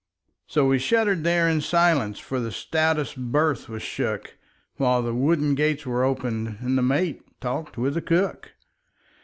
So 0.47 0.65
we 0.65 0.79
shuddered 0.79 1.23
there 1.23 1.47
in 1.47 1.61
silence, 1.61 2.17
For 2.17 2.39
the 2.39 2.51
stoutest 2.51 3.17
berth 3.19 3.69
was 3.69 3.83
shook, 3.83 4.35
While 4.77 5.03
the 5.03 5.13
wooden 5.13 5.53
gates 5.53 5.85
were 5.85 6.03
opened 6.03 6.57
And 6.61 6.75
the 6.75 6.81
mate 6.81 7.21
talked 7.39 7.77
with 7.77 7.93
the 7.93 8.01
cook. 8.01 8.53